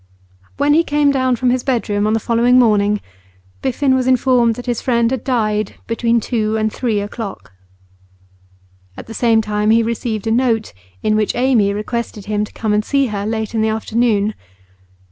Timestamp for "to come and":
12.45-12.83